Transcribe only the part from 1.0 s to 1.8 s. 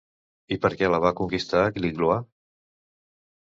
va conquistar